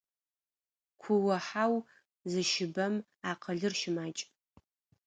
Куо-хьаур 1.01 1.83
зыщыбэм 2.31 2.95
акъылыр 3.29 3.73
щымакӏ. 3.79 4.19